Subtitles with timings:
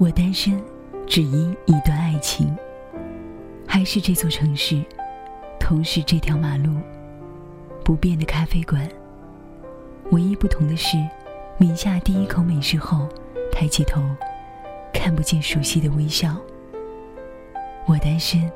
[0.00, 0.58] 我单身，
[1.06, 2.56] 只因一段爱情。
[3.66, 4.82] 还是这座城市，
[5.58, 6.74] 同是这条马路，
[7.84, 8.88] 不变的咖啡馆。
[10.10, 10.96] 唯一不同的是，
[11.58, 13.06] 抿下第一口美食后，
[13.52, 14.00] 抬起头，
[14.90, 16.34] 看不见熟悉的微笑。
[17.84, 18.50] 我单身，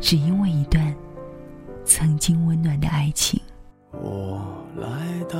[0.00, 0.92] 只因为一段
[1.84, 3.40] 曾经温暖的爱情。
[3.92, 4.42] 我
[4.76, 4.88] 来
[5.28, 5.38] 到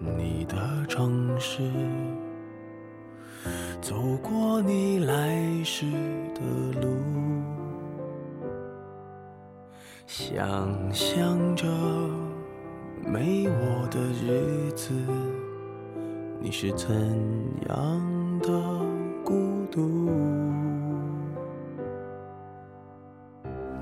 [0.00, 1.62] 你的城市，
[3.84, 5.84] 走过你来时
[6.34, 6.40] 的
[6.80, 6.88] 路，
[10.06, 11.66] 想象着
[13.04, 14.94] 没我的日子，
[16.40, 16.96] 你是怎
[17.68, 18.48] 样的
[19.22, 19.34] 孤
[19.70, 20.10] 独？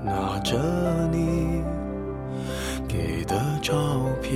[0.03, 0.59] 拿着
[1.13, 1.63] 你。
[2.89, 3.73] 给的照
[4.21, 4.35] 片，